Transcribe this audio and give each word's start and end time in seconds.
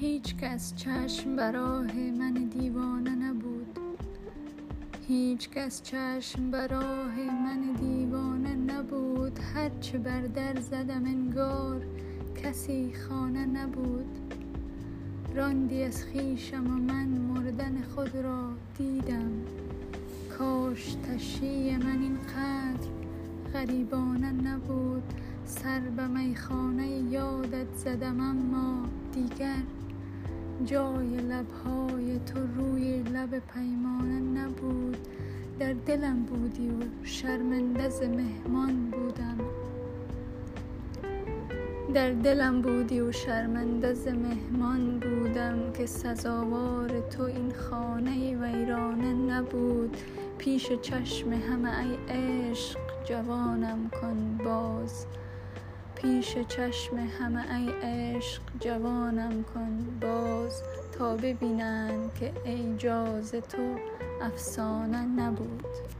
کس 0.00 0.74
چشم 0.74 1.36
براه 1.36 1.94
من 1.94 2.32
دیوانه 2.32 3.10
نبود. 3.10 3.78
هیچ 5.08 5.50
کس 5.50 5.82
چشم 5.82 6.50
براه 6.50 7.14
من 7.16 7.72
دیوانه 7.80 8.54
نبود. 8.54 9.38
هرچه 9.54 9.98
بر 9.98 10.20
در 10.20 10.60
زدم 10.60 11.04
انگار 11.04 11.86
کسی 12.42 12.92
خانه 13.08 13.46
نبود. 13.46 14.34
راندی 15.34 15.82
از 15.82 16.04
خویشم 16.04 16.66
و 16.66 16.92
من 16.92 17.06
مردن 17.06 17.82
خود 17.94 18.16
را 18.16 18.48
دیدم. 18.78 19.30
کاش 20.38 20.94
تشییع 20.94 21.76
من 21.76 22.02
اینقدر 22.02 22.88
غریبانه 23.52 24.32
نبود. 24.32 25.02
سر 25.44 25.80
به 25.80 26.06
میخانه 26.06 26.88
یادت 26.88 27.74
زدم 27.74 28.20
اما 28.20 28.88
دیگر 29.14 29.62
جای 30.64 31.16
لبهای 31.16 32.18
تو 32.18 32.38
روی 32.56 33.02
لب 33.02 33.38
پیمانه 33.54 34.20
نبود. 34.40 34.96
در 35.58 35.72
دلم 35.72 36.22
بودی 36.22 36.68
و 36.68 37.04
شرمنده 37.04 37.88
ز 37.88 38.02
مهمان 38.02 38.90
بودم. 38.90 39.38
در 41.94 42.10
دلم 42.10 42.62
بودی 42.62 43.00
و 43.00 43.12
شرمنده 43.12 43.94
ز 43.94 44.08
مهمان 44.08 44.98
بودم 44.98 45.72
که 45.72 45.86
سزاوار 45.86 47.00
تو 47.10 47.22
این 47.22 47.52
خانه 47.52 48.36
ویرانه 48.36 49.12
نبود. 49.12 49.96
پیش 50.38 50.72
چشم 50.72 51.32
همه 51.32 51.70
ای 51.78 52.16
عشق 52.16 52.78
جوانم 53.08 53.90
کن. 54.00 54.35
پیش 56.06 56.38
چشم 56.48 56.96
همه 56.96 57.54
ای 57.54 57.70
عشق 57.82 58.42
جوانم 58.60 59.44
کن 59.54 59.98
باز 60.00 60.62
تا 60.98 61.16
ببینند 61.16 62.14
که 62.14 62.32
اعجاز 62.44 63.30
تو 63.30 63.76
افسانه 64.22 65.02
نبود. 65.02 65.95